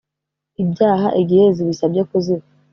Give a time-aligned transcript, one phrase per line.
[0.63, 2.45] ibyaha igihe zibisabye kuziha